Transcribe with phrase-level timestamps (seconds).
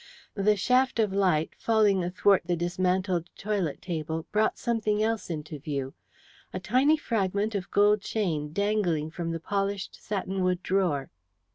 [0.33, 5.93] The shaft of light, falling athwart the dismantled toilet table, brought something else into view
[6.51, 11.11] a tiny fragment of gold chain dangling from the polished satinwood drawer.